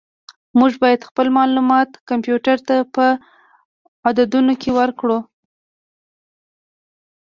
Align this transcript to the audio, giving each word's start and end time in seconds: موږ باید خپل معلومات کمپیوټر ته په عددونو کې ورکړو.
موږ 0.59 0.71
باید 0.83 1.07
خپل 1.09 1.27
معلومات 1.37 1.89
کمپیوټر 2.09 2.57
ته 2.67 2.75
په 2.95 3.05
عددونو 4.09 4.53
کې 4.61 4.69
ورکړو. 4.79 5.17